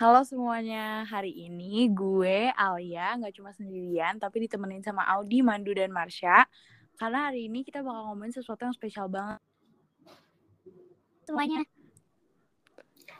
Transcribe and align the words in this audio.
Halo 0.00 0.24
semuanya, 0.24 1.04
hari 1.04 1.28
ini 1.28 1.84
gue 1.92 2.48
Alia 2.56 3.20
nggak 3.20 3.36
cuma 3.36 3.52
sendirian 3.52 4.16
tapi 4.16 4.48
ditemenin 4.48 4.80
sama 4.80 5.04
Audi, 5.04 5.44
Mandu, 5.44 5.76
dan 5.76 5.92
Marsha. 5.92 6.48
Karena 6.96 7.28
hari 7.28 7.52
ini 7.52 7.60
kita 7.60 7.84
bakal 7.84 8.08
ngomongin 8.08 8.32
sesuatu 8.32 8.64
yang 8.64 8.72
spesial 8.72 9.12
banget. 9.12 9.36
semuanya. 11.28 11.68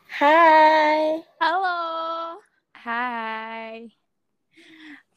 Hai. 0.08 1.21
Halo. 1.37 1.80
Hai. 2.72 3.92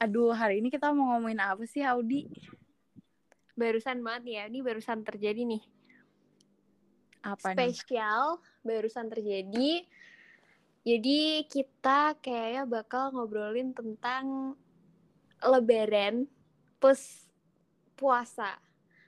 Aduh, 0.03 0.35
hari 0.35 0.59
ini 0.59 0.67
kita 0.67 0.91
mau 0.91 1.15
ngomongin 1.15 1.39
apa 1.39 1.63
sih 1.63 1.79
Audi? 1.79 2.27
Barusan 3.55 4.03
banget 4.03 4.35
ya, 4.35 4.43
ini 4.51 4.59
barusan 4.59 4.99
terjadi 5.07 5.47
nih. 5.47 5.63
Apa 7.23 7.55
nih? 7.55 7.71
Spesial, 7.71 8.43
barusan 8.67 9.07
terjadi. 9.07 9.87
Jadi 10.83 11.47
kita 11.47 12.19
kayaknya 12.19 12.67
bakal 12.67 13.15
ngobrolin 13.15 13.71
tentang 13.71 14.51
lebaran 15.39 16.27
plus 16.83 17.23
puasa. 17.95 18.59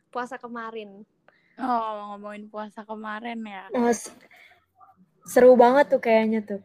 Puasa 0.07 0.39
kemarin. 0.39 1.03
Oh, 1.59 2.15
ngomongin 2.15 2.47
puasa 2.47 2.87
kemarin 2.87 3.43
ya. 3.43 3.67
Oh, 3.75 3.91
seru 5.27 5.59
banget 5.59 5.91
tuh 5.91 5.99
kayaknya 5.99 6.39
tuh. 6.47 6.61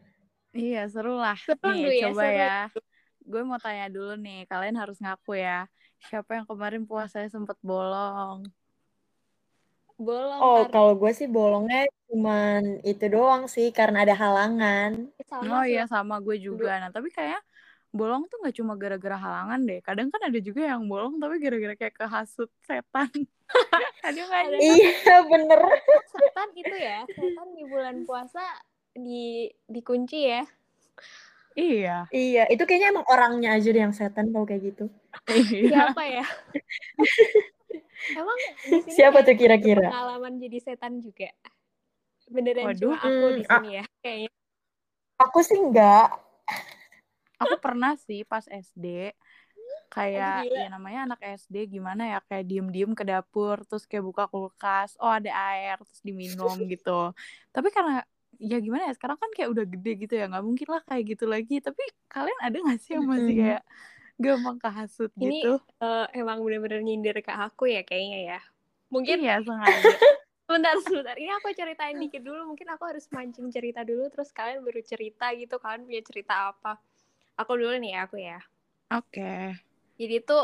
Iya, 0.55 0.87
seru 0.87 1.19
lah. 1.19 1.35
Seru 1.35 1.75
nih, 1.75 1.91
ya, 1.91 2.07
coba 2.07 2.23
seru. 2.23 2.39
ya. 2.39 2.55
Gue 3.27 3.41
mau 3.43 3.59
tanya 3.59 3.87
dulu 3.91 4.15
nih, 4.15 4.47
kalian 4.47 4.79
harus 4.79 4.95
ngaku 5.03 5.39
ya. 5.39 5.67
Siapa 6.07 6.39
yang 6.39 6.47
kemarin 6.47 6.87
puasanya 6.87 7.27
sempet 7.27 7.59
bolong? 7.59 8.47
Bolong 10.01 10.39
Oh, 10.41 10.65
karena 10.65 10.73
kalau 10.73 10.93
gue 10.97 11.11
sih 11.13 11.29
bolongnya 11.29 11.85
cuman 12.09 12.81
itu 12.81 13.05
doang 13.05 13.45
sih 13.45 13.69
karena 13.69 14.01
ada 14.01 14.17
halangan. 14.17 15.13
sama 15.29 15.61
Oh 15.61 15.63
iya 15.63 15.85
sama 15.85 16.17
gue 16.17 16.41
juga. 16.41 16.81
Nah 16.81 16.89
tapi 16.89 17.13
kayak 17.13 17.37
bolong 17.93 18.25
tuh 18.25 18.41
nggak 18.41 18.55
cuma 18.57 18.73
gara-gara 18.81 19.17
halangan 19.21 19.61
deh. 19.61 19.79
Kadang 19.85 20.09
kan 20.09 20.21
ada 20.25 20.39
juga 20.41 20.65
yang 20.65 20.89
bolong 20.89 21.21
tapi 21.21 21.37
gara-gara 21.37 21.77
kayak 21.77 21.95
kehasut 22.01 22.49
setan. 22.65 23.13
ada 24.07 24.19
nggak 24.25 24.41
Ada? 24.49 24.57
Iya, 24.57 25.15
bener. 25.29 25.61
setan 26.09 26.49
itu 26.57 26.75
ya, 26.75 26.99
setan 27.05 27.47
di 27.53 27.63
bulan 27.69 27.95
puasa 28.07 28.43
di 28.97 29.53
dikunci 29.69 30.19
ya. 30.25 30.43
Iya. 31.51 31.97
Iya, 32.09 32.43
itu 32.47 32.63
kayaknya 32.63 32.95
emang 32.95 33.07
orangnya 33.11 33.49
aja 33.59 33.69
deh 33.69 33.81
yang 33.83 33.95
setan 33.95 34.31
kalau 34.31 34.47
kayak 34.47 34.71
gitu. 34.71 34.85
Iya. 35.27 35.93
Siapa 35.93 36.03
ya? 36.07 36.25
Emang 38.17 38.37
di 38.65 38.77
sini 38.81 38.95
Siapa 38.97 39.21
tuh 39.21 39.35
kira-kira? 39.37 39.87
pengalaman 39.87 40.33
jadi 40.41 40.57
setan 40.61 40.99
juga? 40.99 41.29
Beneran 42.31 42.71
Waduh. 42.71 42.95
cuma 42.95 42.97
aku 42.99 43.25
di 43.37 43.43
sini 43.43 43.69
ya 43.81 43.85
kayaknya. 43.99 44.31
Aku 45.21 45.39
sih 45.45 45.59
enggak. 45.59 46.09
Aku 47.41 47.55
pernah 47.57 47.97
sih 47.97 48.23
pas 48.25 48.45
SD 48.47 49.13
kayak 49.91 50.47
gila. 50.47 50.55
ya 50.55 50.67
namanya 50.71 50.99
anak 51.03 51.19
SD 51.43 51.67
gimana 51.67 52.07
ya 52.07 52.19
kayak 52.23 52.47
diem-diem 52.47 52.95
ke 52.95 53.03
dapur 53.03 53.59
terus 53.67 53.83
kayak 53.83 54.07
buka 54.07 54.23
kulkas 54.31 54.95
oh 55.03 55.11
ada 55.11 55.27
air 55.51 55.75
terus 55.83 55.99
diminum 55.99 56.55
gitu 56.71 57.11
tapi 57.51 57.67
karena 57.75 57.99
ya 58.39 58.57
gimana 58.63 58.87
ya 58.87 58.93
sekarang 58.95 59.19
kan 59.19 59.29
kayak 59.35 59.51
udah 59.51 59.65
gede 59.67 59.91
gitu 60.07 60.13
ya 60.15 60.31
nggak 60.31 60.45
mungkin 60.47 60.67
lah 60.71 60.81
kayak 60.87 61.03
gitu 61.11 61.27
lagi 61.27 61.59
tapi 61.59 61.83
kalian 62.07 62.39
ada 62.39 62.55
nggak 62.55 62.79
sih 62.79 62.91
yang 62.95 63.03
masih 63.03 63.35
kayak 63.35 63.61
gampang 64.21 64.57
kehasut 64.61 65.11
Ini 65.17 65.41
gitu 65.41 65.53
eh, 65.81 66.05
emang 66.15 66.45
bener-bener 66.45 66.81
nyindir 66.85 67.17
ke 67.25 67.33
aku 67.33 67.67
ya 67.67 67.81
kayaknya 67.81 68.37
ya. 68.37 68.39
Mungkin 68.93 69.17
iya 69.23 69.41
sengaja 69.41 69.81
sebentar 70.45 70.75
sebentar. 70.83 71.15
Ini 71.15 71.31
aku 71.39 71.47
ceritain 71.55 71.95
dikit 71.95 72.21
dulu. 72.21 72.53
Mungkin 72.53 72.67
aku 72.75 72.83
harus 72.91 73.07
mancing 73.09 73.47
cerita 73.49 73.87
dulu 73.87 74.11
terus 74.11 74.29
kalian 74.35 74.61
baru 74.61 74.81
cerita 74.83 75.31
gitu. 75.33 75.55
Kalian 75.57 75.87
punya 75.87 76.01
cerita 76.03 76.51
apa? 76.51 76.75
Aku 77.39 77.55
dulu 77.55 77.73
nih 77.79 77.95
ya, 77.95 77.99
aku 78.05 78.15
ya. 78.19 78.39
oke 78.91 79.55
Jadi 79.95 80.15
tuh 80.27 80.43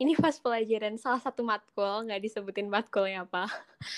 ini 0.00 0.16
pas 0.16 0.32
pelajaran 0.32 0.96
salah 0.96 1.20
satu 1.20 1.44
matkul, 1.44 2.08
nggak 2.08 2.22
disebutin 2.24 2.72
matkulnya 2.72 3.28
apa. 3.28 3.50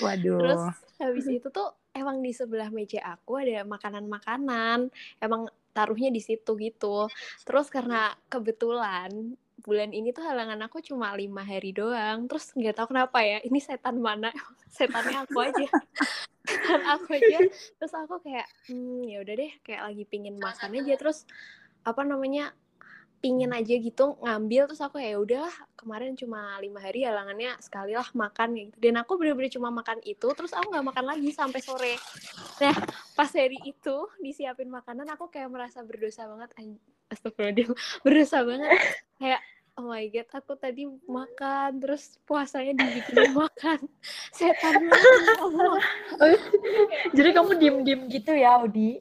waduh 0.03 0.41
Terus 0.41 0.63
habis 0.99 1.27
itu 1.31 1.49
tuh 1.53 1.71
emang 1.95 2.19
di 2.25 2.35
sebelah 2.35 2.73
meja 2.75 2.99
aku 3.05 3.39
ada 3.39 3.63
makanan-makanan. 3.63 4.91
Emang 5.23 5.47
taruhnya 5.73 6.13
di 6.13 6.21
situ 6.21 6.55
gitu. 6.57 7.09
Terus 7.45 7.67
karena 7.73 8.13
kebetulan 8.29 9.37
bulan 9.63 9.95
ini 9.95 10.11
tuh 10.11 10.27
halangan 10.27 10.59
aku 10.67 10.83
cuma 10.85 11.13
lima 11.17 11.43
hari 11.43 11.73
doang. 11.73 12.29
Terus 12.29 12.53
nggak 12.53 12.75
tahu 12.77 12.87
kenapa 12.95 13.19
ya, 13.25 13.39
ini 13.45 13.59
setan 13.59 13.99
mana? 13.99 14.31
Setannya 14.77 15.25
aku 15.25 15.39
aja. 15.43 15.67
Setan 16.45 16.83
aku 16.87 17.09
aja. 17.17 17.39
Terus 17.51 17.93
aku 17.93 18.15
kayak, 18.25 18.47
hmm, 18.69 19.07
ya 19.07 19.19
udah 19.23 19.35
deh, 19.35 19.53
kayak 19.63 19.83
lagi 19.93 20.05
pingin 20.09 20.37
makan 20.41 20.79
aja. 20.79 20.95
Terus 20.99 21.25
apa 21.83 22.03
namanya? 22.07 22.55
Pingin 23.23 23.55
aja 23.55 23.79
gitu 23.79 24.19
ngambil 24.19 24.67
terus 24.67 24.83
aku 24.83 24.99
ya 24.99 25.15
udahlah 25.15 25.55
kemarin 25.79 26.19
cuma 26.19 26.59
lima 26.59 26.83
hari 26.83 27.07
halangannya 27.07 27.55
sekali 27.63 27.95
lah 27.95 28.11
makan 28.19 28.59
gitu 28.59 28.77
dan 28.83 28.99
aku 28.99 29.15
bener-bener 29.15 29.47
cuma 29.47 29.71
makan 29.71 30.03
itu 30.03 30.27
terus 30.35 30.51
aku 30.51 30.75
nggak 30.75 30.87
makan 30.91 31.05
lagi 31.07 31.31
sampai 31.31 31.63
sore 31.63 31.95
nah 32.59 32.75
pas 33.15 33.31
hari 33.31 33.63
itu 33.63 33.97
disiapin 34.19 34.67
makanan 34.67 35.07
aku 35.15 35.31
kayak 35.31 35.55
merasa 35.55 35.87
berdosa 35.87 36.27
banget 36.27 36.51
An- 36.59 36.83
Astagfirullahaladzim 37.15 37.71
berdosa 38.05 38.39
banget 38.43 38.71
kayak 39.23 39.41
oh 39.79 39.87
my 39.87 40.05
god 40.11 40.29
aku 40.35 40.53
tadi 40.59 40.83
makan 41.07 41.79
terus 41.79 42.19
puasanya 42.27 42.75
dibikin 42.75 43.31
makan 43.39 43.87
setan 44.35 44.91
Allah. 45.41 45.81
Jadi 47.17 47.29
kamu 47.33 47.57
diem-diem 47.57 48.01
gitu 48.13 48.37
ya, 48.37 48.61
Audi? 48.61 49.01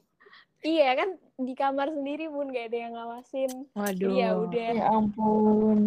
iya 0.61 0.93
kan 0.93 1.09
di 1.47 1.53
kamar 1.57 1.87
sendiri 1.95 2.25
pun 2.29 2.51
gak 2.53 2.67
ada 2.71 2.77
yang 2.77 2.93
ngawasin 2.97 3.51
waduh 3.77 4.11
ya 4.19 4.29
udah 4.37 4.69
Ya 4.77 4.85
ampun. 4.97 5.79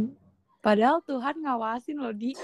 padahal 0.64 0.98
Tuhan 1.04 1.36
ngawasin 1.44 1.96
loh 2.00 2.14
di 2.14 2.32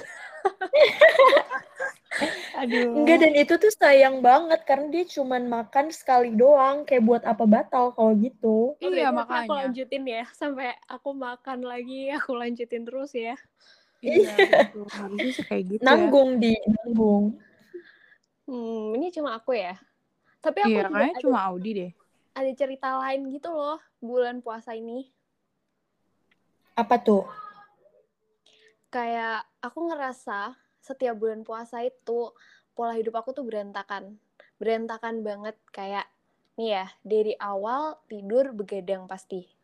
aduh 2.60 2.92
Enggak, 2.96 3.16
dan 3.22 3.32
itu 3.42 3.54
tuh 3.62 3.72
sayang 3.80 4.16
banget 4.20 4.60
karena 4.68 4.86
dia 4.94 5.04
cuman 5.14 5.42
makan 5.48 5.86
sekali 5.94 6.30
doang. 6.34 6.84
Kayak 6.86 7.04
buat 7.08 7.22
apa 7.24 7.44
batal 7.46 7.84
kalau 7.96 8.12
gitu. 8.18 8.74
Oh, 8.80 8.90
iya 8.92 9.08
Aku 9.08 9.16
makanya 9.20 9.48
lanjutin 9.60 10.04
ya 10.08 10.24
sampai 10.40 10.74
aku 10.88 11.10
makan 11.12 11.58
lagi, 11.64 12.10
aku 12.18 12.32
lanjutin 12.36 12.82
terus 12.88 13.12
ya. 13.14 13.36
iya 14.00 14.32
betul. 14.48 14.88
harusnya 14.96 15.32
sih 15.36 15.44
kayak 15.44 15.64
gitu 15.76 15.82
ya 15.84 15.86
Nanggung 15.86 16.30
di, 16.42 16.52
nanggung. 16.72 17.24
Hmm, 18.48 18.96
ini 18.98 19.06
cuma 19.16 19.30
aku 19.38 19.52
ya. 19.56 19.74
Tapi 20.44 20.58
aku 20.64 20.68
iya 20.72 20.82
juga 20.88 20.96
kayaknya 21.04 21.22
cuma 21.24 21.38
Audi 21.48 21.70
deh 21.80 21.90
ada 22.34 22.50
cerita 22.54 22.96
lain 22.98 23.30
gitu 23.34 23.50
loh 23.52 23.78
bulan 23.98 24.40
puasa 24.40 24.74
ini. 24.74 25.10
Apa 26.78 26.96
tuh? 27.02 27.26
Kayak 28.90 29.46
aku 29.60 29.90
ngerasa 29.90 30.56
setiap 30.80 31.14
bulan 31.20 31.44
puasa 31.44 31.84
itu 31.84 32.32
pola 32.72 32.96
hidup 32.96 33.20
aku 33.20 33.36
tuh 33.36 33.44
berantakan. 33.44 34.16
Berantakan 34.56 35.22
banget 35.22 35.56
kayak 35.70 36.08
nih 36.56 36.80
ya, 36.80 36.86
dari 37.04 37.36
awal 37.38 38.00
tidur 38.08 38.52
begadang 38.56 39.04
pasti. 39.06 39.59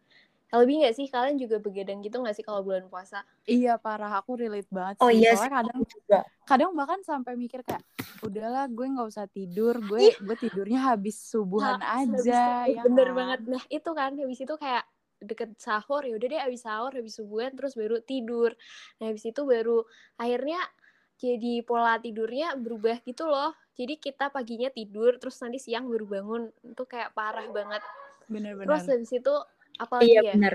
Lebih 0.55 0.75
nggak 0.84 0.95
sih 0.99 1.07
kalian 1.11 1.37
juga 1.43 1.57
begadang 1.59 1.99
gitu 2.07 2.17
nggak 2.23 2.37
sih 2.39 2.45
kalau 2.47 2.62
bulan 2.67 2.87
puasa? 2.93 3.27
Iya 3.47 3.71
parah. 3.84 4.11
Aku 4.19 4.31
relate 4.41 4.71
banget 4.77 4.99
Oh 5.01 5.11
sih. 5.11 5.19
iya 5.19 5.29
Soalnya 5.29 5.51
sih, 5.51 5.53
kadang 5.59 5.81
juga. 5.95 6.17
kadang 6.49 6.71
bahkan 6.79 7.01
sampai 7.11 7.34
mikir 7.43 7.61
kayak 7.67 7.83
udahlah 8.27 8.65
gue 8.77 8.87
nggak 8.93 9.09
usah 9.12 9.27
tidur. 9.37 9.75
Gue 9.91 10.03
gue 10.27 10.37
tidurnya 10.45 10.81
habis 10.95 11.17
subuhan 11.33 11.79
Nah, 11.81 12.12
habis 12.12 12.39
aja 12.45 12.45
itu, 12.45 12.77
ya 12.77 12.84
bener 12.84 13.09
kan? 13.09 13.17
banget. 13.17 13.41
Nah 13.49 13.62
itu 13.73 13.91
kan 13.97 14.12
habis 14.21 14.39
itu 14.45 14.55
kayak 14.61 14.84
deket 15.25 15.51
sahur 15.57 16.05
ya 16.05 16.12
udah 16.21 16.29
deh 16.29 16.41
habis 16.45 16.61
sahur 16.69 16.93
habis 16.93 17.17
subuhan 17.17 17.53
terus 17.57 17.73
baru 17.81 17.97
tidur. 18.05 18.53
Nah 19.01 19.05
habis 19.09 19.25
itu 19.25 19.41
baru 19.49 19.81
akhirnya 20.21 20.61
jadi 21.17 21.65
pola 21.65 21.97
tidurnya 21.97 22.53
berubah 22.61 23.01
gitu 23.09 23.25
loh. 23.25 23.57
Jadi 23.73 23.97
kita 23.97 24.28
paginya 24.28 24.69
tidur 24.69 25.17
terus 25.17 25.41
nanti 25.41 25.57
siang 25.57 25.89
baru 25.89 26.05
bangun. 26.05 26.43
Itu 26.61 26.84
kayak 26.84 27.17
parah 27.17 27.49
banget. 27.49 27.81
Bener-bener 28.28 28.69
terus 28.69 28.83
habis 28.91 29.11
itu 29.15 29.34
apalagi 29.78 30.19
Iya 30.19 30.21
ya? 30.31 30.37
bener. 30.37 30.55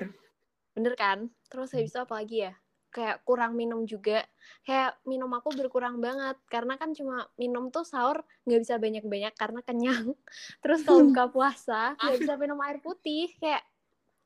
bener 0.76 0.94
kan? 0.96 1.20
Terus 1.52 1.70
habis 1.76 1.92
itu 1.92 2.00
apalagi 2.00 2.38
ya? 2.50 2.54
Kayak 2.92 3.24
kurang 3.24 3.56
minum 3.56 3.84
juga. 3.88 4.24
Kayak 4.68 5.00
minum 5.08 5.32
aku 5.32 5.52
berkurang 5.56 6.00
banget. 6.04 6.36
Karena 6.52 6.76
kan 6.76 6.92
cuma 6.92 7.28
minum 7.40 7.72
tuh 7.72 7.84
sahur 7.88 8.24
nggak 8.48 8.62
bisa 8.64 8.76
banyak-banyak 8.80 9.34
karena 9.36 9.60
kenyang. 9.64 10.06
Terus 10.64 10.84
kalau 10.84 11.08
buka 11.08 11.28
puasa 11.32 11.96
nggak 12.04 12.18
bisa 12.20 12.34
minum 12.40 12.60
air 12.64 12.80
putih. 12.84 13.32
Kayak 13.40 13.64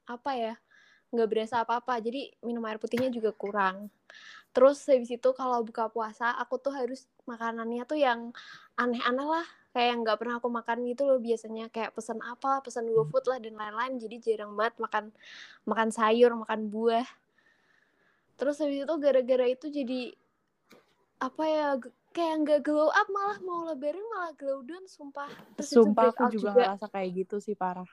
apa 0.09 0.31
ya? 0.37 0.53
Nggak 1.13 1.29
berasa 1.29 1.55
apa-apa. 1.65 2.01
Jadi 2.01 2.33
minum 2.45 2.61
air 2.65 2.77
putihnya 2.81 3.09
juga 3.13 3.33
kurang. 3.33 3.89
Terus 4.55 4.81
habis 4.87 5.11
itu 5.11 5.29
kalau 5.35 5.61
buka 5.67 5.91
puasa 5.91 6.31
aku 6.39 6.57
tuh 6.61 6.73
harus 6.73 7.05
makanannya 7.27 7.83
tuh 7.85 7.99
yang 7.99 8.31
aneh-aneh 8.79 9.27
lah 9.27 9.47
kayak 9.75 9.91
yang 9.91 9.99
nggak 10.07 10.15
pernah 10.23 10.39
aku 10.39 10.47
makan 10.47 10.87
gitu 10.87 11.03
loh 11.03 11.19
biasanya. 11.19 11.67
Kayak 11.67 11.91
pesen 11.91 12.23
apa 12.23 12.63
pesen 12.63 12.87
GoFood 12.87 13.27
lah 13.27 13.43
dan 13.43 13.59
lain-lain. 13.59 13.99
Jadi 13.99 14.15
jarang 14.23 14.55
banget 14.55 14.79
makan 14.79 15.11
makan 15.67 15.89
sayur 15.91 16.31
makan 16.31 16.71
buah. 16.71 17.03
Terus 18.39 18.55
habis 18.63 18.87
itu 18.87 18.95
gara-gara 18.95 19.45
itu 19.51 19.67
jadi 19.67 20.15
apa 21.19 21.43
ya 21.43 21.67
kayak 22.15 22.35
nggak 22.47 22.59
glow 22.63 22.87
up 22.87 23.07
malah 23.11 23.39
mau 23.43 23.67
lebaran 23.67 24.03
malah 24.15 24.31
glow 24.39 24.63
down 24.63 24.87
sumpah. 24.87 25.27
Terus 25.59 25.71
sumpah 25.75 26.15
aku 26.15 26.23
breakout 26.23 26.31
juga, 26.31 26.51
ngerasa 26.55 26.87
kayak 26.87 27.09
gitu 27.19 27.35
sih 27.43 27.55
parah. 27.59 27.87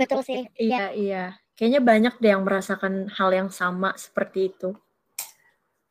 Betul 0.00 0.24
sih. 0.24 0.48
Iya, 0.56 0.92
iya. 0.96 1.24
Kayaknya 1.56 1.80
banyak 1.80 2.14
deh 2.20 2.30
yang 2.32 2.44
merasakan 2.44 3.08
hal 3.12 3.30
yang 3.32 3.48
sama 3.52 3.92
seperti 3.96 4.52
itu. 4.52 4.76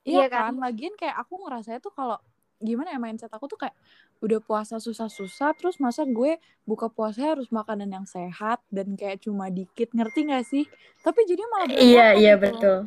Iya 0.05 0.25
Iya 0.25 0.27
kan? 0.29 0.53
kan, 0.53 0.55
lagian 0.61 0.93
kayak 0.93 1.17
aku 1.25 1.41
ngerasanya 1.41 1.81
tuh 1.81 1.93
kalau 1.93 2.17
gimana 2.65 2.91
ya 2.91 2.99
mindset 2.99 3.29
aku 3.29 3.45
tuh 3.45 3.61
kayak 3.61 3.77
udah 4.19 4.41
puasa 4.41 4.81
susah-susah 4.81 5.53
terus 5.55 5.77
masa 5.77 6.03
gue 6.03 6.41
buka 6.65 6.89
puasa 6.89 7.37
harus 7.37 7.47
makanan 7.53 7.93
yang 7.93 8.05
sehat 8.09 8.59
dan 8.73 8.97
kayak 8.97 9.21
cuma 9.21 9.53
dikit 9.53 9.93
ngerti 9.93 10.25
gak 10.27 10.43
sih? 10.49 10.65
Tapi 11.05 11.19
jadi 11.29 11.43
malah 11.45 11.67
Iya, 11.69 12.07
iya 12.17 12.33
gitu. 12.35 12.43
betul. 12.43 12.77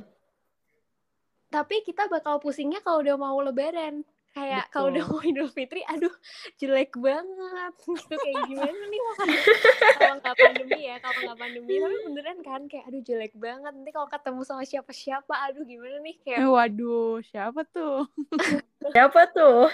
Tapi 1.49 1.81
kita 1.81 2.13
bakal 2.13 2.43
pusingnya 2.45 2.85
kalau 2.85 3.01
udah 3.01 3.17
mau 3.17 3.39
lebaran. 3.41 4.05
Kayak 4.37 4.71
kalau 4.71 4.93
udah 4.95 5.03
mau 5.09 5.19
Idul 5.25 5.51
Fitri, 5.51 5.83
aduh 5.83 6.13
jelek 6.61 6.95
banget. 6.95 7.75
Gitu 7.99 8.15
kayak 8.15 8.39
gimana 8.47 8.83
nih 8.87 9.01
makan 9.03 9.27
kalau 9.99 10.15
nggak 10.21 10.37
pandemi 10.37 10.81
ya, 10.87 10.97
kalau 11.03 11.19
nggak 11.27 11.39
pandemi. 11.43 11.75
Tapi 11.81 11.97
beneran 12.07 12.39
kan 12.45 12.63
kayak 12.71 12.85
aduh 12.87 13.03
jelek 13.03 13.35
banget. 13.35 13.73
Nanti 13.75 13.91
kalau 13.91 14.07
ketemu 14.07 14.41
sama 14.47 14.63
siapa-siapa, 14.63 15.35
aduh 15.49 15.65
gimana 15.67 15.97
nih 16.05 16.17
kayak 16.23 16.39
Eh, 16.45 16.49
waduh, 16.49 17.19
siapa 17.25 17.67
tuh? 17.67 18.07
Siapa 18.79 19.21
tuh? 19.35 19.67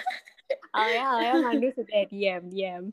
Alea, 0.74 1.06
Alea 1.06 1.34
mandu 1.40 1.68
sudah 1.72 2.04
diam, 2.08 2.42
diam. 2.52 2.84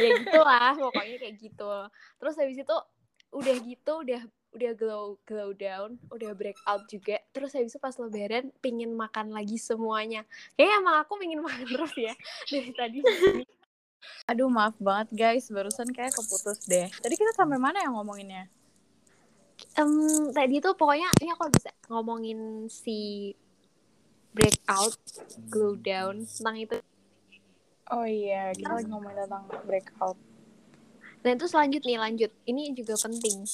ya 0.00 0.08
gitulah, 0.24 0.72
pokoknya 0.78 1.16
kayak 1.20 1.36
gitu. 1.40 1.72
Terus 2.20 2.34
habis 2.40 2.58
itu 2.60 2.76
udah 3.34 3.56
gitu, 3.60 3.92
udah 4.00 4.22
udah 4.54 4.72
glow 4.78 5.18
glow 5.26 5.50
down, 5.50 5.98
udah 6.14 6.30
breakout 6.32 6.86
juga. 6.86 7.18
Terus 7.34 7.52
habis 7.58 7.74
itu 7.74 7.80
pas 7.82 7.94
lebaran 7.98 8.54
pingin 8.62 8.94
makan 8.94 9.34
lagi 9.34 9.58
semuanya. 9.58 10.22
Kayaknya 10.54 10.76
emang 10.80 10.96
aku 11.02 11.12
pingin 11.18 11.42
makan 11.42 11.66
terus 11.66 11.94
ya 11.98 12.14
dari 12.48 12.70
tadi. 12.72 12.98
Aduh, 14.30 14.48
maaf 14.48 14.76
banget 14.78 15.08
guys, 15.12 15.50
barusan 15.50 15.90
kayak 15.90 16.14
keputus 16.14 16.64
deh. 16.70 16.86
Tadi 16.88 17.14
kita 17.18 17.34
sampai 17.34 17.58
mana 17.58 17.82
ya 17.82 17.90
ngomonginnya? 17.90 18.46
Em, 19.74 19.90
tadi 20.30 20.62
tuh 20.62 20.74
pokoknya 20.78 21.10
ini 21.22 21.30
aku 21.34 21.50
bisa 21.50 21.70
ngomongin 21.90 22.70
si 22.70 23.32
breakout, 24.34 24.98
glow 25.48 25.78
down 25.78 26.26
tentang 26.26 26.56
itu. 26.58 26.74
Oh 27.94 28.02
iya, 28.02 28.50
kita 28.52 28.74
lagi 28.74 28.90
ngomongin 28.90 29.30
tentang 29.30 29.46
breakout. 29.62 30.18
Dan 31.24 31.40
itu 31.40 31.46
selanjut 31.48 31.82
nih, 31.86 31.96
lanjut. 31.96 32.30
Ini 32.44 32.74
juga 32.76 32.98
penting. 33.00 33.46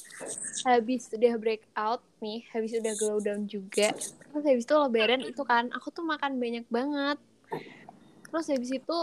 Habis 0.66 1.12
udah 1.14 1.34
breakout 1.38 2.02
nih, 2.18 2.42
habis 2.50 2.72
udah 2.74 2.94
glow 2.98 3.22
down 3.22 3.46
juga. 3.46 3.94
Terus 4.30 4.44
habis 4.46 4.64
itu 4.66 4.74
lebaran 4.74 5.22
itu 5.22 5.42
kan, 5.46 5.70
aku 5.70 5.92
tuh 5.94 6.02
makan 6.02 6.40
banyak 6.40 6.66
banget. 6.66 7.18
Terus 8.30 8.46
habis 8.50 8.70
itu 8.74 8.98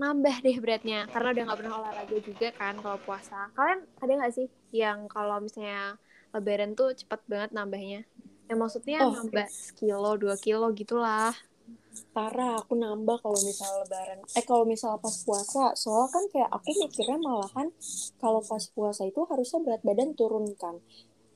nambah 0.00 0.36
deh 0.42 0.56
beratnya. 0.58 1.06
Karena 1.10 1.28
udah 1.34 1.42
gak 1.52 1.58
pernah 1.62 1.74
olahraga 1.78 2.18
juga 2.22 2.48
kan 2.54 2.74
kalau 2.80 2.98
puasa. 3.02 3.50
Kalian 3.54 3.80
ada 4.02 4.12
gak 4.26 4.34
sih 4.34 4.46
yang 4.72 5.06
kalau 5.06 5.38
misalnya 5.42 5.98
lebaran 6.34 6.74
tuh 6.74 6.94
cepet 6.94 7.20
banget 7.26 7.50
nambahnya? 7.54 8.02
Ya 8.46 8.54
maksudnya 8.54 8.98
Oh, 9.02 9.10
nambah 9.10 9.46
sekilo, 9.50 10.14
dua 10.16 10.34
kilo 10.38 10.70
gitulah. 10.72 11.34
parah 12.12 12.60
aku 12.60 12.76
nambah 12.76 13.20
kalau 13.20 13.36
misal 13.44 13.84
lebaran 13.84 14.20
eh 14.36 14.44
kalau 14.44 14.64
misal 14.64 14.96
pas 14.96 15.12
puasa 15.20 15.72
soalnya 15.76 16.08
kan 16.12 16.24
kayak 16.32 16.50
aku 16.52 16.70
mikirnya 16.80 17.20
malahan 17.20 17.68
kalau 18.20 18.40
pas 18.40 18.64
puasa 18.72 19.04
itu 19.04 19.20
harusnya 19.28 19.60
berat 19.60 19.82
badan 19.84 20.16
turun 20.16 20.48
kan 20.56 20.80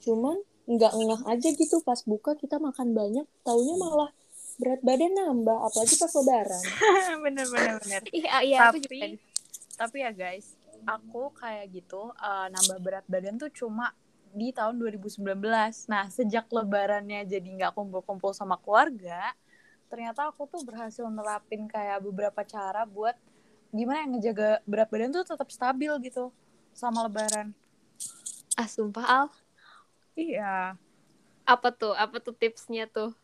cuman 0.01 0.41
nggak 0.65 0.93
ngeh 0.97 1.21
aja 1.29 1.49
gitu 1.53 1.85
pas 1.85 2.01
buka 2.05 2.33
kita 2.37 2.57
makan 2.57 2.93
banyak 2.97 3.27
taunya 3.45 3.77
malah 3.77 4.09
berat 4.57 4.81
badan 4.81 5.13
nambah 5.17 5.59
apalagi 5.65 5.97
pas 5.97 6.13
lebaran 6.17 6.65
bener, 7.25 7.47
bener, 7.49 7.75
bener. 7.81 8.01
Iya, 8.13 8.35
iya 8.45 8.59
juga. 8.73 8.89
tapi, 8.89 9.21
tapi 9.77 9.97
ya 10.01 10.13
guys, 10.13 10.47
aku 10.85 11.33
kayak 11.37 11.73
gitu, 11.73 12.13
eh, 12.17 12.47
nambah 12.53 12.79
berat 12.81 13.05
badan 13.09 13.37
tuh 13.37 13.49
cuma 13.53 13.93
di 14.31 14.55
tahun 14.55 14.79
2019. 14.79 15.23
Nah, 15.91 16.07
sejak 16.11 16.47
lebarannya 16.51 17.27
jadi 17.27 17.45
nggak 17.45 17.75
kumpul-kumpul 17.75 18.31
sama 18.31 18.59
keluarga, 18.59 19.35
ternyata 19.91 20.31
aku 20.31 20.47
tuh 20.47 20.63
berhasil 20.63 21.03
nerapin 21.11 21.67
kayak 21.67 22.03
beberapa 22.07 22.47
cara 22.47 22.87
buat 22.87 23.19
gimana 23.71 24.07
yang 24.07 24.19
ngejaga 24.19 24.63
berat 24.67 24.89
badan 24.91 25.11
tuh 25.15 25.27
tetap 25.27 25.49
stabil 25.51 25.91
gitu 26.07 26.35
sama 26.75 27.07
lebaran. 27.07 27.55
Ah, 28.59 28.67
sumpah 28.67 29.07
Al. 29.07 29.27
Iya. 30.19 30.75
Apa 31.47 31.69
tuh? 31.75 31.95
Apa 31.95 32.19
tuh 32.23 32.35
tipsnya 32.35 32.87
tuh? 32.91 33.15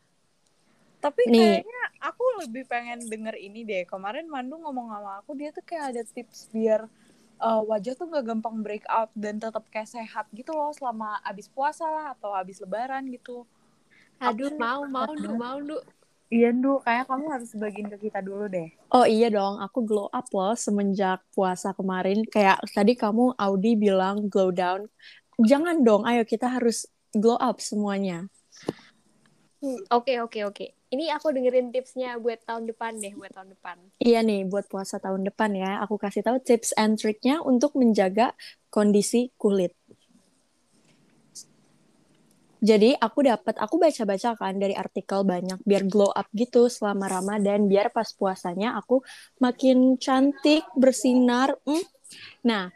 Tapi 0.98 1.28
Nih. 1.28 1.62
kayaknya 1.62 1.82
aku 2.02 2.24
lebih 2.42 2.64
pengen 2.66 2.98
denger 3.06 3.36
ini 3.38 3.62
deh. 3.62 3.84
Kemarin 3.86 4.26
Mandu 4.26 4.58
ngomong 4.58 4.90
sama 4.90 5.22
aku, 5.22 5.38
dia 5.38 5.54
tuh 5.54 5.62
kayak 5.62 5.94
ada 5.94 6.02
tips 6.02 6.50
biar 6.50 6.88
uh, 7.38 7.62
wajah 7.64 7.92
tuh 7.94 8.06
gak 8.08 8.24
gampang 8.24 8.60
break 8.60 8.84
out 8.88 9.08
dan 9.16 9.36
tetap 9.36 9.64
kayak 9.68 9.88
sehat 9.88 10.26
gitu 10.32 10.52
loh 10.52 10.72
selama 10.72 11.20
abis 11.22 11.46
puasa 11.48 11.84
lah 11.86 12.12
atau 12.12 12.32
abis 12.32 12.60
lebaran 12.60 13.04
gitu. 13.08 13.44
Aduh, 14.18 14.48
Aku- 14.48 14.60
mau, 14.60 14.80
mau, 14.88 15.12
Du, 15.12 15.30
mau, 15.36 15.58
Du. 15.60 15.76
Iya, 16.26 16.50
Ndu. 16.50 16.82
Kayak 16.82 17.06
kamu 17.06 17.24
harus 17.30 17.50
bagiin 17.54 17.86
ke 17.86 18.10
kita 18.10 18.18
dulu 18.18 18.50
deh. 18.50 18.66
oh 18.90 19.02
iya 19.02 19.26
dong 19.30 19.58
aku 19.58 19.82
glow 19.82 20.06
up 20.10 20.26
loh 20.30 20.54
semenjak 20.54 21.18
puasa 21.34 21.74
kemarin 21.74 22.22
kayak 22.22 22.62
tadi 22.70 22.94
kamu 22.94 23.34
Audi 23.34 23.74
bilang 23.74 24.30
glow 24.30 24.54
down 24.54 24.86
jangan 25.42 25.82
dong 25.82 26.06
ayo 26.06 26.22
kita 26.22 26.46
harus 26.46 26.86
glow 27.10 27.34
up 27.36 27.58
semuanya 27.58 28.30
Hmm, 29.56 29.80
Oke, 29.88 30.20
oke, 30.20 30.44
oke. 30.44 30.75
Ini 30.86 31.10
aku 31.18 31.34
dengerin 31.34 31.74
tipsnya 31.74 32.14
buat 32.22 32.46
tahun 32.46 32.70
depan 32.70 33.02
deh, 33.02 33.10
buat 33.18 33.34
tahun 33.34 33.58
depan. 33.58 33.76
Iya 33.98 34.22
nih, 34.22 34.46
buat 34.46 34.70
puasa 34.70 35.02
tahun 35.02 35.26
depan 35.26 35.50
ya, 35.58 35.82
aku 35.82 35.98
kasih 35.98 36.22
tahu 36.22 36.38
tips 36.38 36.78
and 36.78 36.94
triknya 36.94 37.42
untuk 37.42 37.74
menjaga 37.74 38.38
kondisi 38.70 39.34
kulit. 39.34 39.74
Jadi 42.62 42.94
aku 42.96 43.26
dapat, 43.26 43.58
aku 43.58 43.82
baca-baca 43.82 44.32
kan 44.38 44.56
dari 44.56 44.72
artikel 44.72 45.26
banyak 45.26 45.60
biar 45.66 45.84
glow 45.90 46.08
up 46.14 46.30
gitu 46.32 46.70
selama 46.70 47.10
Ramadan, 47.10 47.66
biar 47.66 47.90
pas 47.90 48.06
puasanya 48.14 48.78
aku 48.78 49.02
makin 49.42 49.98
cantik, 49.98 50.64
bersinar. 50.78 51.58
Hmm. 51.66 51.84
Nah, 52.46 52.70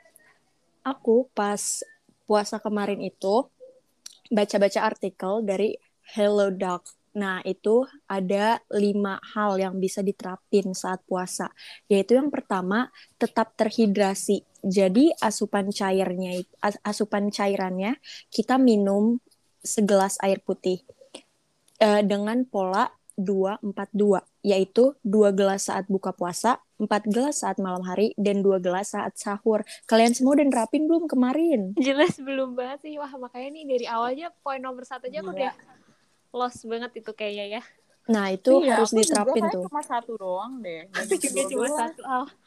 aku 0.82 1.30
pas 1.30 1.86
puasa 2.26 2.58
kemarin 2.58 3.00
itu 3.00 3.46
baca-baca 4.30 4.82
artikel 4.82 5.42
dari 5.46 5.78
Hello 6.10 6.50
Doc. 6.50 6.99
Nah, 7.10 7.42
itu 7.42 7.82
ada 8.06 8.62
lima 8.70 9.18
hal 9.34 9.58
yang 9.58 9.74
bisa 9.82 9.98
diterapin 10.04 10.70
saat 10.76 11.02
puasa. 11.10 11.50
Yaitu 11.90 12.14
yang 12.14 12.30
pertama, 12.30 12.86
tetap 13.18 13.54
terhidrasi. 13.58 14.46
Jadi 14.62 15.10
asupan 15.18 15.74
cairnya, 15.74 16.38
as- 16.62 16.78
asupan 16.86 17.32
cairannya 17.34 17.98
kita 18.30 18.60
minum 18.60 19.18
segelas 19.64 20.16
air 20.22 20.38
putih 20.44 20.84
Eh, 21.80 22.04
dengan 22.04 22.44
pola 22.44 22.92
2-4-2, 23.16 24.20
yaitu 24.44 24.96
dua 25.00 25.32
gelas 25.32 25.68
saat 25.68 25.88
buka 25.88 26.12
puasa, 26.12 26.60
empat 26.76 27.08
gelas 27.08 27.40
saat 27.40 27.56
malam 27.56 27.80
hari, 27.88 28.12
dan 28.20 28.44
dua 28.44 28.60
gelas 28.60 28.92
saat 28.92 29.16
sahur. 29.16 29.64
Kalian 29.88 30.12
semua 30.12 30.36
udah 30.36 30.44
nerapin 30.44 30.84
belum 30.84 31.08
kemarin? 31.08 31.72
Jelas 31.80 32.20
belum 32.20 32.52
banget 32.52 32.84
sih. 32.84 33.00
Wah, 33.00 33.08
makanya 33.16 33.48
nih 33.56 33.64
dari 33.64 33.86
awalnya 33.88 34.28
poin 34.44 34.60
nomor 34.60 34.84
satu 34.84 35.08
aja 35.08 35.24
aku 35.24 35.32
Gila. 35.32 35.40
udah 35.40 35.52
lost 36.30 36.62
banget 36.66 36.90
itu 37.02 37.10
kayaknya 37.14 37.60
ya. 37.60 37.62
Nah, 38.10 38.26
itu 38.34 38.50
Iya, 38.64 38.82
harus 38.82 38.90
diterapin 38.90 39.44
tuh. 39.54 39.64
cuma 39.70 39.82
satu 39.86 40.12
doang 40.18 40.58
deh. 40.62 40.86
Aku 40.98 41.14
juga 41.18 41.42
cuma 41.46 41.66
satu. 41.70 42.00
Al. 42.02 42.24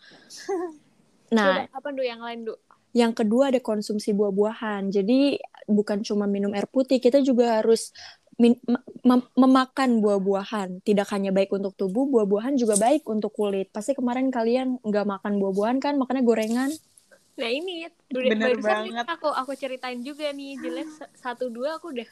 Nah, 1.34 1.66
Coba, 1.66 1.82
apa, 1.82 1.90
Du, 1.98 2.06
yang 2.06 2.22
lain, 2.22 2.46
Du? 2.46 2.54
Yang 2.94 3.26
kedua 3.26 3.50
ada 3.50 3.58
konsumsi 3.58 4.14
buah-buahan. 4.14 4.94
Jadi 4.94 5.42
bukan 5.66 6.06
cuma 6.06 6.30
minum 6.30 6.54
air 6.54 6.70
putih, 6.70 7.02
kita 7.02 7.26
juga 7.26 7.58
harus 7.58 7.90
min- 8.38 8.62
mem- 8.70 8.86
mem- 9.02 9.32
memakan 9.34 9.98
buah-buahan. 9.98 10.86
Tidak 10.86 11.08
hanya 11.10 11.34
baik 11.34 11.50
untuk 11.50 11.74
tubuh, 11.74 12.06
buah-buahan 12.06 12.54
juga 12.54 12.78
baik 12.78 13.10
untuk 13.10 13.34
kulit. 13.34 13.74
Pasti 13.74 13.98
kemarin 13.98 14.30
kalian 14.30 14.78
nggak 14.86 15.06
makan 15.10 15.42
buah-buahan 15.42 15.82
kan, 15.82 15.98
makannya 15.98 16.22
gorengan. 16.22 16.70
Nah, 17.34 17.50
ini 17.50 17.90
Bener 18.14 18.62
barusan 18.62 18.94
banget. 18.94 19.06
aku 19.10 19.26
aku 19.34 19.52
ceritain 19.58 19.98
juga 20.06 20.30
nih. 20.30 20.62
Jelas 20.62 20.90
satu 21.18 21.50
dua 21.50 21.82
aku 21.82 21.98
udah 21.98 22.06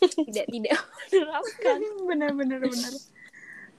tidak 0.00 0.46
tidak 0.48 0.78
menerapkan. 1.12 1.78
bener, 2.08 2.30
bener, 2.32 2.58
bener. 2.64 2.92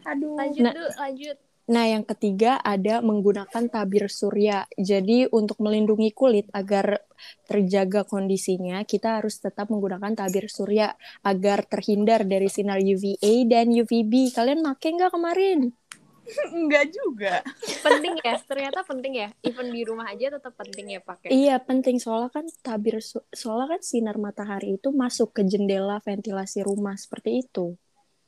Aduh. 0.05 0.37
Lanjut, 0.37 0.61
Nah. 0.61 0.73
Du, 0.73 0.83
lanjut. 0.97 1.37
Nah, 1.71 1.87
yang 1.87 2.03
ketiga 2.03 2.59
ada 2.59 2.99
menggunakan 2.99 3.71
tabir 3.71 4.11
surya. 4.11 4.67
Jadi 4.75 5.29
untuk 5.31 5.61
melindungi 5.63 6.11
kulit 6.11 6.51
agar 6.51 6.99
terjaga 7.47 8.03
kondisinya, 8.03 8.83
kita 8.83 9.21
harus 9.21 9.39
tetap 9.39 9.71
menggunakan 9.71 10.11
tabir 10.11 10.51
surya 10.51 10.91
agar 11.23 11.63
terhindar 11.63 12.27
dari 12.27 12.51
sinar 12.51 12.81
UVA 12.81 13.47
dan 13.47 13.71
UVB. 13.71 14.35
Kalian 14.35 14.65
make 14.65 14.83
nggak 14.83 15.15
kemarin? 15.15 15.71
Enggak 16.57 16.85
juga. 16.93 17.33
Penting 17.81 18.13
ya, 18.21 18.35
ternyata 18.45 18.79
penting 18.85 19.13
ya. 19.17 19.27
Even 19.43 19.67
di 19.73 19.81
rumah 19.83 20.07
aja 20.11 20.27
tetap 20.37 20.53
penting 20.55 20.97
ya 20.97 20.99
pakai. 21.01 21.31
Iya 21.31 21.55
penting 21.63 21.95
soalnya 22.03 22.29
kan 22.31 22.45
tabir 22.65 22.95
soalnya 23.41 23.67
kan 23.77 23.81
sinar 23.81 24.17
matahari 24.19 24.77
itu 24.77 24.89
masuk 24.91 25.31
ke 25.35 25.41
jendela 25.47 25.97
ventilasi 26.03 26.59
rumah 26.67 26.95
seperti 26.99 27.29
itu. 27.47 27.75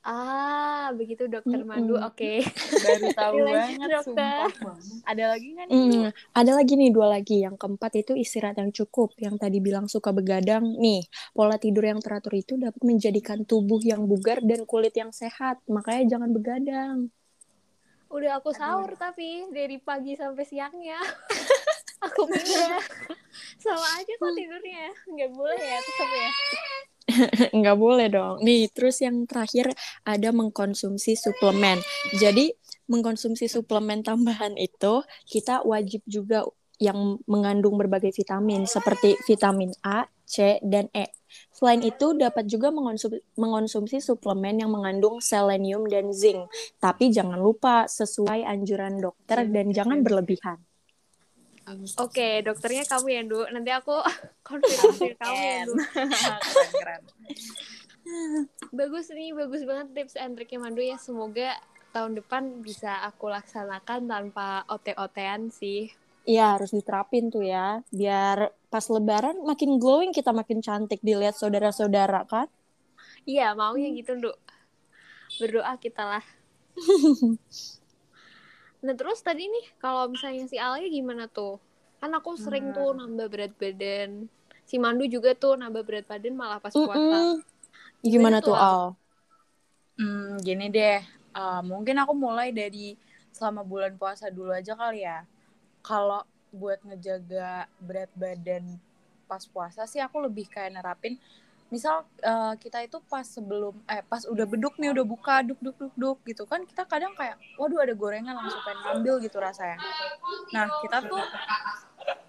Ah, 0.03 0.91
begitu 0.99 1.31
dokter 1.31 1.63
Mm-mm. 1.63 1.69
Mandu. 1.71 1.95
Oke. 1.95 2.43
Baru 2.83 3.07
tahu 3.15 3.35
banget, 3.47 3.87
dokter. 3.87 4.47
sumpah. 4.51 4.75
Ada 5.07 5.23
lagi 5.31 5.47
nggak 5.55 5.67
nih? 5.71 5.79
Mm, 5.79 6.11
ada 6.35 6.51
lagi 6.59 6.73
nih 6.75 6.89
dua 6.91 7.07
lagi. 7.15 7.35
Yang 7.47 7.55
keempat 7.55 7.91
itu 8.03 8.11
istirahat 8.19 8.57
yang 8.59 8.71
cukup. 8.75 9.15
Yang 9.15 9.35
tadi 9.39 9.57
bilang 9.63 9.85
suka 9.87 10.11
begadang. 10.11 10.63
Nih, 10.83 11.07
pola 11.31 11.55
tidur 11.55 11.87
yang 11.87 12.03
teratur 12.03 12.35
itu 12.35 12.59
dapat 12.59 12.81
menjadikan 12.83 13.47
tubuh 13.47 13.79
yang 13.79 14.03
bugar 14.03 14.43
dan 14.43 14.67
kulit 14.67 14.91
yang 14.99 15.11
sehat. 15.15 15.63
Makanya 15.71 16.03
jangan 16.19 16.29
begadang. 16.35 16.97
Udah 18.13 18.37
aku 18.37 18.53
sahur 18.53 18.93
tapi 18.93 19.49
dari 19.49 19.81
pagi 19.81 20.13
sampai 20.13 20.45
siangnya. 20.45 21.01
aku 22.05 22.29
pikir 22.29 22.69
sama 23.57 23.87
aja 23.97 24.13
kok 24.13 24.31
tidurnya. 24.37 24.87
Nggak 25.09 25.31
boleh 25.33 25.57
ya 25.57 25.79
tetap 25.81 26.09
ya. 26.13 26.29
Nggak 27.59 27.77
boleh 27.77 28.07
dong. 28.13 28.35
Nih, 28.45 28.69
terus 28.71 29.01
yang 29.03 29.25
terakhir 29.25 29.73
ada 30.05 30.29
mengkonsumsi 30.31 31.17
suplemen. 31.19 31.81
Jadi, 32.15 32.53
mengkonsumsi 32.87 33.49
suplemen 33.49 34.03
tambahan 34.03 34.55
itu 34.59 35.03
kita 35.27 35.63
wajib 35.67 36.03
juga 36.07 36.45
yang 36.81 37.21
mengandung 37.29 37.79
berbagai 37.79 38.11
vitamin 38.11 38.67
seperti 38.67 39.15
vitamin 39.23 39.71
A, 39.85 40.03
C, 40.33 40.57
dan 40.65 40.89
E. 40.97 41.05
Selain 41.53 41.81
itu, 41.85 42.17
dapat 42.17 42.49
juga 42.49 42.73
mengonsum- 42.73 43.21
mengonsumsi 43.37 44.01
suplemen 44.01 44.57
yang 44.65 44.73
mengandung 44.73 45.21
selenium 45.21 45.85
dan 45.85 46.09
zinc. 46.09 46.49
Tapi 46.81 47.13
jangan 47.13 47.37
lupa 47.37 47.85
sesuai 47.85 48.41
anjuran 48.41 48.97
dokter 48.97 49.45
dan 49.45 49.69
jangan 49.69 50.01
berlebihan. 50.01 50.57
Oke, 51.95 52.43
dokternya 52.43 52.83
kamu 52.83 53.07
ya, 53.07 53.21
Du. 53.23 53.39
Nanti 53.53 53.71
aku 53.71 53.95
konfirmasi 54.49 55.15
kamu 55.15 55.41
ya, 55.45 55.61
Du. 55.69 55.75
keren, 56.49 56.71
keren. 56.81 57.01
Bagus 58.73 59.07
nih, 59.15 59.31
bagus 59.31 59.63
banget 59.63 59.87
tips 59.95 60.15
and 60.19 60.35
triknya 60.35 60.59
Mandu 60.59 60.81
ya. 60.83 60.97
Semoga 60.99 61.55
tahun 61.95 62.19
depan 62.19 62.59
bisa 62.65 63.05
aku 63.07 63.31
laksanakan 63.31 64.09
tanpa 64.09 64.67
ote-otean 64.67 65.53
sih. 65.53 65.93
Iya, 66.27 66.59
harus 66.59 66.71
diterapin 66.71 67.31
tuh 67.31 67.43
ya. 67.43 67.79
Biar 67.91 68.51
pas 68.73 68.89
lebaran 68.89 69.37
makin 69.45 69.77
glowing, 69.77 70.09
kita 70.09 70.33
makin 70.33 70.57
cantik 70.57 70.97
dilihat 71.05 71.37
saudara-saudara 71.37 72.25
kan? 72.25 72.49
Iya, 73.29 73.53
maunya 73.53 73.93
gitu, 73.93 74.17
Du. 74.17 74.33
Berdoa 75.37 75.77
kita 75.77 76.01
lah. 76.01 76.25
nah, 78.83 78.97
terus 78.97 79.21
tadi 79.21 79.45
nih, 79.45 79.65
kalau 79.77 80.09
misalnya 80.09 80.49
si 80.49 80.57
Alia 80.57 80.89
gimana 80.89 81.29
tuh? 81.29 81.61
Kan 82.01 82.17
aku 82.17 82.33
sering 82.33 82.73
tuh 82.73 82.97
nambah 82.97 83.29
berat 83.29 83.53
badan. 83.61 84.25
Si 84.65 84.81
Mandu 84.81 85.05
juga 85.05 85.37
tuh 85.37 85.53
nambah 85.53 85.85
berat 85.85 86.09
badan 86.09 86.33
malah 86.33 86.57
pas 86.57 86.73
puasa. 86.73 86.97
Mm-mm. 86.97 87.45
Gimana 88.01 88.09
Gimana 88.09 88.37
tuh, 88.41 88.57
Al? 88.57 88.65
Al? 88.65 88.85
Hmm, 90.01 90.41
gini 90.41 90.73
deh. 90.73 90.99
Eh, 91.33 91.61
mungkin 91.61 92.01
aku 92.01 92.17
mulai 92.17 92.49
dari 92.49 92.97
selama 93.29 93.61
bulan 93.61 93.93
puasa 94.01 94.33
dulu 94.33 94.49
aja 94.49 94.73
kali 94.73 95.05
ya. 95.05 95.29
Kalau 95.85 96.25
buat 96.53 96.77
ngejaga 96.85 97.65
berat 97.81 98.13
badan 98.13 98.77
pas 99.25 99.43
puasa 99.49 99.89
sih 99.89 99.97
aku 99.97 100.21
lebih 100.21 100.45
kayak 100.45 100.77
nerapin. 100.77 101.17
Misal 101.73 102.05
eh, 102.21 102.53
kita 102.61 102.85
itu 102.85 103.01
pas 103.09 103.25
sebelum 103.25 103.73
eh 103.89 104.05
pas 104.05 104.21
udah 104.29 104.45
beduk 104.45 104.77
nih 104.77 104.93
udah 104.93 105.01
buka 105.01 105.41
duk 105.41 105.57
duk 105.57 105.73
duk 105.81 105.93
duk 105.97 106.17
gitu 106.29 106.45
kan 106.45 106.61
kita 106.69 106.85
kadang 106.85 107.17
kayak 107.17 107.33
waduh 107.57 107.81
ada 107.81 107.97
gorengan 107.97 108.37
langsung 108.37 108.61
pengen 108.61 108.81
ngambil 108.85 109.17
gitu 109.25 109.41
rasanya. 109.41 109.81
Nah 110.53 110.69
kita 110.85 111.01
tuh 111.09 111.23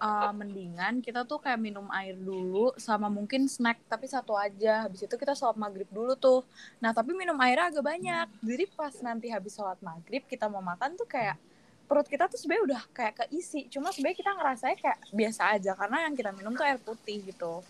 eh, 0.01 0.31
mendingan 0.33 0.97
kita 1.05 1.29
tuh 1.29 1.37
kayak 1.37 1.61
minum 1.61 1.85
air 1.93 2.17
dulu 2.17 2.73
sama 2.81 3.05
mungkin 3.05 3.45
snack 3.45 3.85
tapi 3.85 4.09
satu 4.09 4.33
aja. 4.33 4.89
Habis 4.89 5.05
itu 5.05 5.13
kita 5.13 5.37
sholat 5.37 5.61
maghrib 5.61 5.85
dulu 5.93 6.17
tuh. 6.17 6.41
Nah 6.81 6.89
tapi 6.89 7.13
minum 7.13 7.37
airnya 7.37 7.69
agak 7.69 7.85
banyak. 7.85 8.27
Jadi 8.41 8.65
pas 8.73 8.97
nanti 9.05 9.29
habis 9.29 9.53
sholat 9.53 9.77
maghrib 9.85 10.25
kita 10.25 10.49
mau 10.49 10.65
makan 10.65 10.97
tuh 10.97 11.05
kayak 11.05 11.37
perut 11.85 12.05
kita 12.05 12.25
tuh 12.25 12.35
sebenarnya 12.35 12.63
udah 12.75 12.83
kayak 12.91 13.13
keisi 13.21 13.69
cuma 13.69 13.89
sebenarnya 13.89 14.17
kita 14.17 14.31
ngerasanya 14.33 14.77
kayak 14.77 14.97
biasa 15.09 15.41
aja 15.53 15.71
karena 15.73 15.97
yang 16.05 16.13
kita 16.13 16.31
minum 16.31 16.53
tuh 16.53 16.65
air 16.65 16.79
putih 16.81 17.21
gitu 17.23 17.61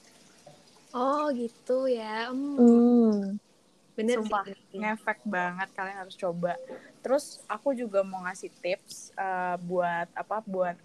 Oh, 0.95 1.27
gitu 1.27 1.91
ya. 1.91 2.31
Hmm, 2.31 2.55
Hmm. 2.55 3.35
bener 3.91 4.15
Sumpah, 4.23 4.43
sih. 4.47 4.79
ngefek 4.79 5.19
banget 5.23 5.67
kalian 5.71 5.97
harus 6.03 6.15
coba 6.15 6.55
terus 6.99 7.43
aku 7.47 7.71
juga 7.71 7.99
mau 8.01 8.23
ngasih 8.23 8.51
tips 8.59 9.11
eh, 9.13 9.55
buat 9.61 10.07
apa 10.11 10.39
buat 10.43 10.75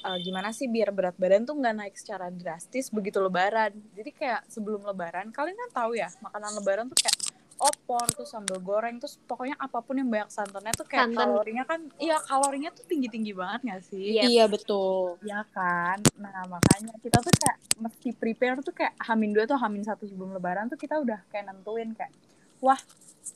eh, 0.00 0.18
gimana 0.20 0.48
sih 0.50 0.64
biar 0.64 0.88
berat 0.90 1.16
badan 1.16 1.44
tuh 1.44 1.56
nggak 1.56 1.76
naik 1.76 1.96
secara 1.96 2.28
drastis 2.28 2.88
begitu 2.88 3.20
lebaran 3.20 3.72
jadi 3.92 4.10
kayak 4.10 4.40
sebelum 4.48 4.80
lebaran 4.82 5.28
kalian 5.30 5.56
kan 5.56 5.70
tahu 5.84 5.92
ya 5.94 6.08
makanan 6.20 6.50
lebaran 6.56 6.84
tuh 6.88 6.96
kayak 6.96 7.16
opor 7.60 8.08
tuh 8.16 8.24
sambal 8.24 8.56
goreng 8.64 8.96
terus 8.96 9.20
pokoknya 9.28 9.56
apa 9.60 9.84
pun 9.84 10.00
yang 10.00 10.08
banyak 10.08 10.32
santannya 10.32 10.72
tuh 10.72 10.88
kayak 10.88 11.12
Santan. 11.12 11.28
kalorinya 11.28 11.64
kan 11.68 11.80
iya 12.00 12.16
kalorinya 12.16 12.72
tuh 12.72 12.84
tinggi 12.88 13.12
tinggi 13.12 13.32
banget 13.36 13.60
gak 13.68 13.82
sih 13.84 14.00
Iya. 14.16 14.22
Iya, 14.26 14.44
betul. 14.48 15.20
Ya 15.22 15.44
kan, 15.52 16.00
nah 16.16 16.44
makanya 16.48 16.96
kita 17.04 17.20
tuh 17.20 17.30
kayak 17.36 17.56
mesti 17.78 18.08
prepare 18.16 18.58
tuh 18.64 18.72
kayak 18.72 18.96
hamin 18.98 19.30
dua 19.36 19.44
atau 19.44 19.60
hamin 19.60 19.84
satu 19.84 20.08
sebelum 20.08 20.32
lebaran 20.34 20.66
tuh 20.72 20.80
kita 20.80 20.98
udah 20.98 21.20
kayak 21.28 21.52
nentuin 21.52 21.92
kayak, 21.92 22.10
wah 22.64 22.80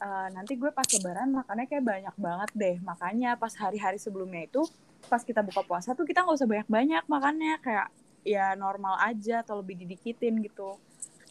eh, 0.00 0.28
nanti 0.32 0.56
gue 0.56 0.72
pas 0.72 0.88
lebaran 0.88 1.30
makannya 1.30 1.66
kayak 1.68 1.84
banyak 1.84 2.14
banget 2.16 2.50
deh. 2.56 2.76
Makanya 2.82 3.36
pas 3.36 3.52
hari-hari 3.60 4.00
sebelumnya 4.00 4.48
itu, 4.48 4.64
pas 5.06 5.20
kita 5.20 5.44
buka 5.44 5.62
puasa 5.62 5.92
tuh 5.92 6.08
kita 6.08 6.24
nggak 6.24 6.36
usah 6.40 6.48
banyak-banyak 6.48 7.04
makannya 7.06 7.54
kayak 7.60 7.88
ya 8.24 8.56
normal 8.56 8.96
aja 9.04 9.44
atau 9.44 9.60
lebih 9.60 9.76
didikitin 9.84 10.40
gitu. 10.40 10.80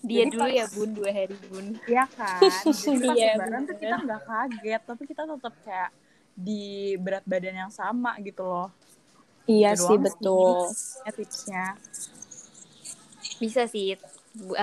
Dia 0.03 0.27
Jadi 0.27 0.31
dulu 0.35 0.43
pas- 0.43 0.57
ya, 0.59 0.65
Bun, 0.67 0.89
dua 0.99 1.09
hari, 1.15 1.35
Bun. 1.47 1.65
Iya 1.87 2.03
kan, 2.11 2.63
jadi 2.83 2.97
pas 3.07 3.15
Iya, 3.17 3.27
lebaran 3.39 3.61
tuh 3.69 3.75
kita 3.79 3.95
nggak 4.03 4.21
kaget, 4.29 4.81
tapi 4.89 5.03
kita 5.07 5.23
tetap 5.31 5.53
kayak 5.63 5.91
di 6.33 6.63
berat 6.99 7.23
badan 7.23 7.55
yang 7.67 7.71
sama 7.71 8.11
gitu 8.27 8.43
loh. 8.43 8.67
Iya 9.53 9.69
Gitu 9.71 9.83
sih, 9.85 9.97
betul. 10.05 10.55
Ya 11.05 11.11
tipsnya. 11.17 11.63
Bisa 13.41 13.61
sih 13.73 13.85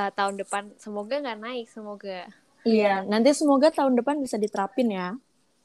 eh, 0.01 0.11
tahun 0.17 0.35
depan. 0.43 0.63
Semoga 0.81 1.15
nggak 1.23 1.39
naik, 1.45 1.67
semoga. 1.69 2.19
Iya, 2.73 2.93
nanti 3.11 3.31
semoga 3.41 3.69
tahun 3.77 3.95
depan 4.01 4.17
bisa 4.25 4.37
diterapin 4.45 4.89
ya. 4.99 5.07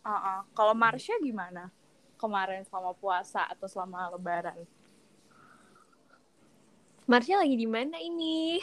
Uh-uh. 0.06 0.40
Kalau 0.58 0.74
Marsha 0.84 1.16
gimana? 1.28 1.64
Kemarin 2.22 2.64
selama 2.68 2.92
puasa 3.02 3.42
atau 3.52 3.68
selama 3.68 4.00
lebaran? 4.14 4.60
Marsha 7.12 7.36
lagi 7.42 7.56
di 7.58 7.68
mana 7.70 7.98
ini? 8.02 8.58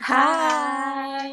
Hai. 0.00 1.28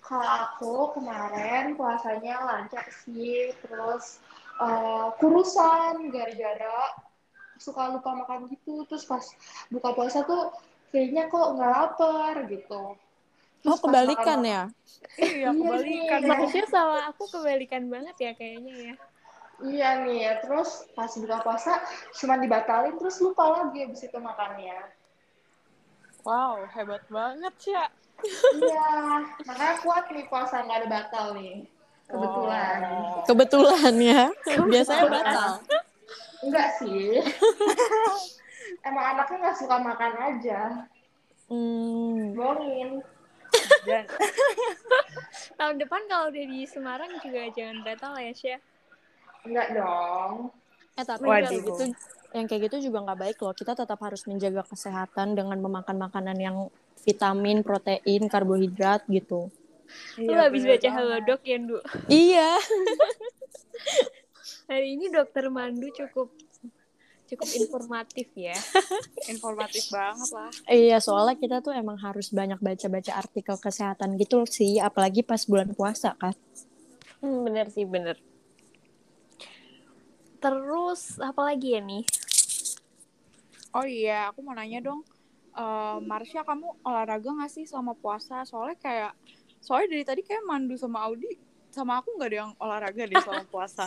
Kalau 0.00 0.26
aku 0.26 0.72
kemarin 0.98 1.74
puasanya 1.78 2.42
lancar 2.46 2.86
sih, 3.06 3.50
terus 3.62 4.18
eh, 4.58 5.06
kurusan 5.18 6.10
gara-gara 6.10 6.94
suka 7.58 7.94
lupa 7.94 8.16
makan 8.16 8.48
gitu, 8.50 8.86
terus 8.86 9.04
pas 9.04 9.22
buka 9.68 9.92
puasa 9.94 10.22
tuh 10.24 10.50
kayaknya 10.90 11.28
kok 11.28 11.58
nggak 11.58 11.70
lapar 11.70 12.34
gitu. 12.50 12.94
Oh, 12.94 12.96
Terus 13.60 13.78
pas 13.78 13.92
kebalikan 13.92 14.40
makan- 14.40 14.48
ya? 14.48 14.62
Iya, 15.20 15.48
kebalikan. 15.52 16.18
nih. 16.24 16.28
Marsha 16.32 16.64
sama 16.66 16.98
aku 17.12 17.22
kebalikan 17.28 17.82
banget 17.92 18.16
ya 18.18 18.32
kayaknya 18.34 18.74
ya. 18.74 18.94
Iya 19.60 19.88
nih, 20.08 20.18
ya. 20.24 20.32
terus 20.40 20.88
pas 20.96 21.12
buka 21.12 21.44
puasa 21.44 21.76
cuma 22.16 22.40
dibatalin, 22.40 22.96
terus 22.96 23.20
lupa 23.20 23.44
lagi 23.52 23.84
habis 23.84 24.00
itu 24.00 24.16
makannya. 24.16 24.80
Wow, 26.24 26.68
hebat 26.68 27.02
banget 27.08 27.54
sih 27.56 27.72
ya. 27.72 27.86
Iya, 28.52 28.88
makanya 29.48 29.74
kuat 29.80 30.04
nih 30.12 30.28
puasa 30.28 30.60
nggak 30.64 30.78
ada 30.84 30.88
batal 30.88 31.26
nih. 31.40 31.64
Kebetulan. 32.10 32.78
Oh. 32.84 33.22
Kebetulan 33.24 33.94
ya. 33.96 34.22
Biasanya 34.66 35.04
batal. 35.08 35.50
Enggak 36.44 36.68
sih. 36.82 37.22
Emang 38.88 39.04
anaknya 39.16 39.36
nggak 39.46 39.56
suka 39.56 39.76
makan 39.80 40.14
aja. 40.18 40.60
Hmm. 41.48 42.36
Bohongin. 42.36 43.00
Dan 43.88 44.04
Tahun 45.58 45.76
depan 45.76 46.02
kalau 46.06 46.30
udah 46.30 46.44
di 46.46 46.60
Semarang 46.68 47.12
juga 47.24 47.48
jangan 47.52 47.78
batal 47.82 48.14
ya, 48.20 48.32
Syah. 48.36 48.60
Enggak 49.48 49.68
dong. 49.72 50.52
Eh 50.98 51.04
tapi 51.04 51.24
kayak 51.24 51.50
gitu 51.64 51.84
yang 52.30 52.46
kayak 52.46 52.70
gitu 52.70 52.90
juga 52.90 53.02
nggak 53.10 53.18
baik 53.18 53.38
loh. 53.42 53.54
Kita 53.54 53.74
tetap 53.74 53.98
harus 54.02 54.22
menjaga 54.26 54.62
kesehatan 54.66 55.34
dengan 55.34 55.58
memakan 55.58 55.96
makanan 55.98 56.38
yang 56.38 56.56
vitamin, 57.02 57.66
protein, 57.66 58.30
karbohidrat 58.30 59.02
gitu. 59.10 59.50
Lu 60.20 60.30
Iya, 60.30 60.46
habis 60.46 60.62
baca. 60.62 60.88
Halodoc 60.94 61.40
ya, 61.42 61.58
Du? 61.58 61.78
Iya. 62.06 62.50
Hari 64.70 64.94
ini 64.94 65.10
dokter 65.10 65.50
Mandu 65.50 65.90
cukup 65.90 66.30
cukup 67.26 67.48
informatif 67.54 68.26
ya. 68.34 68.54
informatif 69.30 69.90
banget 69.90 70.28
lah. 70.34 70.50
Iya, 70.66 70.98
soalnya 71.02 71.38
kita 71.38 71.62
tuh 71.62 71.74
emang 71.74 71.98
harus 71.98 72.30
banyak 72.30 72.58
baca-baca 72.58 73.12
artikel 73.18 73.56
kesehatan 73.58 74.14
gitu 74.18 74.46
sih, 74.46 74.78
apalagi 74.78 75.22
pas 75.26 75.42
bulan 75.46 75.70
puasa 75.74 76.14
kan. 76.18 76.34
Hmm, 77.22 77.46
bener 77.46 77.70
sih, 77.70 77.86
bener. 77.86 78.18
Terus 80.40 81.20
apa 81.20 81.52
lagi 81.52 81.76
ya 81.76 81.82
nih? 81.84 82.02
Oh 83.70 83.86
iya, 83.86 84.30
aku 84.30 84.42
mau 84.42 84.54
nanya 84.58 84.82
dong. 84.82 85.00
eh 85.50 85.98
Marsha 86.10 86.46
kamu 86.46 86.66
olahraga 86.86 87.30
gak 87.42 87.50
sih 87.50 87.64
selama 87.66 87.92
puasa? 87.98 88.42
Soalnya 88.46 88.78
kayak 88.78 89.12
soalnya 89.62 89.88
dari 89.98 90.04
tadi 90.06 90.22
kayak 90.26 90.46
Mandu 90.46 90.74
sama 90.78 91.02
Audi 91.06 91.30
sama 91.70 92.02
aku 92.02 92.18
nggak 92.18 92.30
ada 92.34 92.38
yang 92.42 92.52
olahraga 92.58 93.02
deh 93.06 93.18
selama 93.22 93.46
puasa. 93.46 93.86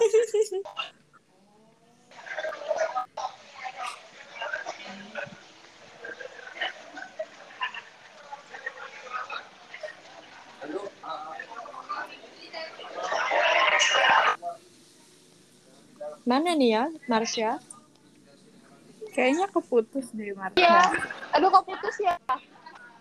Mana 16.24 16.56
nih 16.56 16.70
ya, 16.72 16.84
Marsha? 17.12 17.60
Kayaknya 19.14 19.46
keputus 19.54 20.10
deh 20.10 20.34
Marsha. 20.34 20.58
Iya. 20.58 20.82
Aduh 21.38 21.48
kok 21.54 21.64
putus 21.70 21.96
ya? 22.02 22.18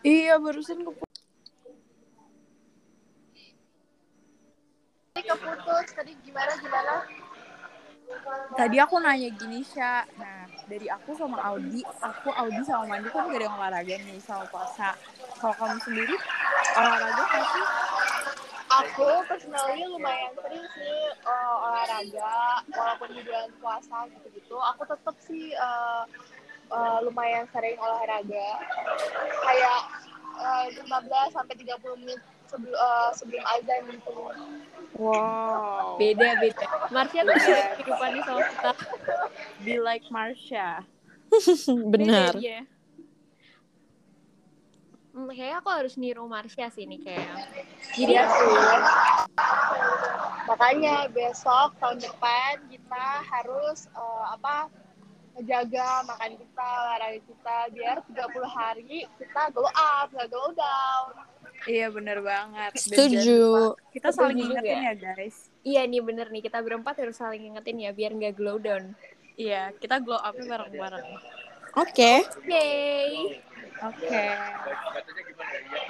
Iya 0.04 0.36
barusan 0.36 0.84
keputus. 0.84 1.20
Tadi 5.16 5.22
keputus. 5.24 5.86
Tadi 5.96 6.12
gimana 6.20 6.52
gimana? 6.60 6.94
Tadi 8.52 8.76
aku 8.76 9.00
nanya 9.00 9.32
gini 9.32 9.64
Sya, 9.64 10.04
nah 10.20 10.44
dari 10.68 10.84
aku 10.84 11.16
sama 11.16 11.40
Audi, 11.48 11.80
aku 11.80 12.28
Audi 12.28 12.60
sama 12.60 12.84
Mandu 12.84 13.08
kan 13.08 13.24
gak 13.24 13.40
ada 13.40 13.44
yang 13.48 13.56
olahraga 13.56 13.96
nih 14.04 14.20
sama 14.20 14.44
puasa. 14.52 14.92
Kalau 15.40 15.56
kamu 15.56 15.80
sendiri 15.80 16.16
olahraga 16.76 17.24
sih? 17.40 17.64
Aku 18.72 19.08
personally 19.24 19.84
lumayan 19.88 20.32
sering 20.44 20.66
sih 20.76 21.01
uh, 21.26 21.54
olahraga 21.66 22.34
walaupun 22.70 23.08
di 23.14 23.20
bulan 23.26 23.50
puasa 23.58 24.06
gitu-gitu. 24.10 24.56
Aku 24.58 24.82
tetap 24.86 25.16
sih 25.22 25.54
uh, 25.56 26.04
uh, 26.70 26.98
lumayan 27.04 27.46
sering 27.50 27.78
olahraga. 27.78 28.48
Kayak 29.42 29.80
uh, 30.38 30.66
15 30.70 31.36
sampai 31.36 31.54
30 31.58 32.00
menit 32.02 32.20
sebelum 32.50 32.76
uh, 32.76 33.10
sebelum 33.16 33.42
azan 33.58 33.82
gitu. 33.88 34.12
Wow. 35.00 35.96
Beda 35.96 36.36
beda. 36.36 36.66
Marsha 36.92 37.24
tuh 37.24 37.32
beda 37.32 37.62
kehidupannya 37.80 38.22
sama 38.28 38.40
kita. 38.44 38.72
Be 39.64 39.74
like 39.80 40.06
Marsha. 40.12 40.84
Benar. 41.92 42.36
Beda. 42.36 42.68
Hmm, 45.12 45.28
kayaknya 45.28 45.60
aku 45.60 45.68
harus 45.68 45.94
niru 46.00 46.24
Marsha 46.24 46.72
sih 46.72 46.88
nih 46.88 47.00
kayak. 47.04 47.36
Jadi 47.92 48.16
Iya 48.16 48.24
sih. 48.32 48.48
Makanya 50.48 51.06
besok 51.12 51.74
tahun 51.78 51.98
depan 52.02 52.66
kita 52.66 53.06
harus 53.30 53.86
uh, 53.94 54.34
apa 54.34 54.66
menjaga 55.32 56.04
makan 56.04 56.32
kita, 56.36 56.68
olahraga 56.84 57.20
kita 57.24 57.56
biar 57.72 57.96
30 58.04 58.44
hari 58.52 59.08
kita 59.16 59.42
glow 59.54 59.70
up, 59.72 60.12
nggak 60.12 60.28
glow 60.28 60.52
down. 60.52 61.06
Iya 61.62 61.86
bener 61.94 62.18
banget. 62.20 62.72
Setuju. 62.74 63.78
Kita 63.94 64.10
saling 64.10 64.38
Setuju 64.42 64.52
ingetin 64.58 64.78
ya 64.82 64.94
guys. 64.98 65.36
Iya 65.62 65.80
nih 65.86 66.02
bener 66.02 66.26
nih 66.28 66.42
kita 66.42 66.58
berempat 66.58 66.98
harus 66.98 67.16
saling 67.16 67.54
ingetin 67.54 67.78
ya 67.78 67.90
biar 67.94 68.12
nggak 68.12 68.34
glow 68.34 68.58
down. 68.58 68.92
Iya, 69.32 69.72
kita 69.80 70.04
glow 70.04 70.20
up-nya 70.20 70.44
bareng-bareng. 70.44 71.08
Oke. 71.80 72.28
Oke. 73.82 74.06
Oke. 74.06 74.72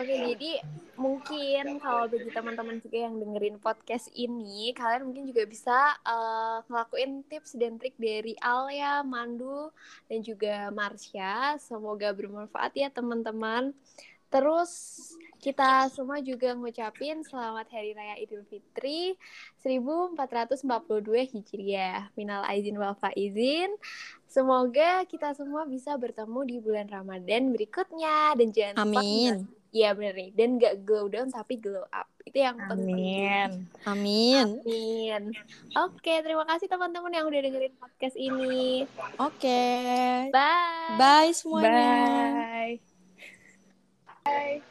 Oke, 0.01 0.15
jadi 0.35 0.53
mungkin 0.97 1.77
kalau 1.83 2.09
bagi 2.09 2.31
teman-teman 2.33 2.81
juga 2.81 2.99
yang 3.05 3.21
dengerin 3.21 3.59
podcast 3.61 4.09
ini, 4.17 4.73
kalian 4.73 5.05
mungkin 5.09 5.25
juga 5.29 5.43
bisa 5.45 5.79
eh, 6.01 6.59
ngelakuin 6.67 7.27
tips 7.29 7.61
dan 7.61 7.77
trik 7.77 7.97
dari 8.01 8.33
Alia, 8.41 9.05
Mandu, 9.05 9.69
dan 10.09 10.25
juga 10.25 10.73
Marsha. 10.73 11.61
Semoga 11.61 12.17
bermanfaat 12.17 12.73
ya 12.75 12.89
teman-teman. 12.89 13.77
Terus 14.33 14.73
kita 15.43 15.91
semua 15.91 16.23
juga 16.23 16.55
ngucapin 16.55 17.27
selamat 17.27 17.67
Hari 17.75 17.99
Raya 17.99 18.15
Idul 18.23 18.47
Fitri 18.47 19.19
1442 19.67 20.63
Hijriah. 21.35 22.15
Minal 22.15 22.47
aizin 22.47 22.79
wal 22.79 22.95
faizin. 22.95 23.75
Semoga 24.31 25.03
kita 25.03 25.35
semua 25.35 25.67
bisa 25.67 25.99
bertemu 25.99 26.41
di 26.47 26.57
bulan 26.63 26.87
Ramadan 26.87 27.51
berikutnya 27.51 28.39
dan 28.39 28.55
jangan 28.55 28.87
lupa 28.87 29.03
Amin. 29.03 29.51
Iya 29.75 29.99
bener 29.99 30.15
nih. 30.15 30.31
Dan 30.31 30.63
gak 30.63 30.87
glow 30.87 31.11
down 31.11 31.27
tapi 31.35 31.59
glow 31.59 31.91
up. 31.91 32.07
Itu 32.23 32.39
yang 32.39 32.63
penting. 32.63 32.95
Amin. 32.95 33.51
Amin. 33.83 34.47
Amin. 34.63 35.23
Oke, 35.75 36.23
terima 36.23 36.47
kasih 36.47 36.71
teman-teman 36.71 37.11
yang 37.11 37.27
udah 37.27 37.41
dengerin 37.43 37.75
podcast 37.83 38.15
ini. 38.15 38.87
Oke. 39.19 39.65
Bye. 40.31 40.95
Bye 41.03 41.35
semuanya. 41.35 42.79
Bye. 44.23 44.71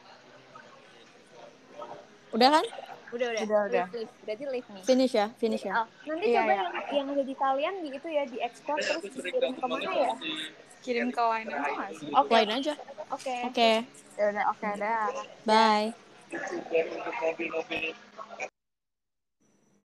Udah 2.31 2.49
kan? 2.59 2.65
Udah, 3.11 3.27
udah. 3.27 3.43
Udah, 3.43 3.59
udah. 3.67 3.85
Berarti 4.23 4.43
leave 4.47 4.67
nih. 4.71 4.83
Finish 4.87 5.13
ya, 5.19 5.27
finish 5.35 5.63
ya. 5.67 5.83
Oh, 5.83 5.87
nanti 6.07 6.31
Iya, 6.31 6.39
coba 6.39 6.51
iya. 6.51 6.55
yang, 6.55 6.71
yang 6.95 7.07
ada 7.11 7.23
di 7.27 7.35
kalian 7.35 7.73
gitu 7.83 8.07
ya, 8.07 8.23
diekspor 8.23 8.77
terus 8.79 9.03
dikirim 9.03 9.53
ke 9.59 9.65
mana 9.67 9.91
ya? 9.91 10.11
Kirim 10.81 11.07
ke 11.11 11.21
line 11.21 11.49
aja 11.51 11.69
nggak 11.75 11.91
sih? 11.99 12.09
Oke. 12.15 12.33
Lain 12.33 12.51
aja. 12.55 12.73
Oke. 13.11 13.35
Oke. 13.51 13.71
Ya 14.15 14.23
udah, 14.31 14.43
oke 14.55 14.69
dah. 14.79 15.07
Bye. 15.43 15.91